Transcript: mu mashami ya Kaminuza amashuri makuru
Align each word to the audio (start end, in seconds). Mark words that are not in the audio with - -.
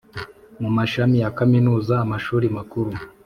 mu 0.61 0.69
mashami 0.77 1.17
ya 1.23 1.31
Kaminuza 1.37 1.93
amashuri 2.05 2.45
makuru 2.57 2.91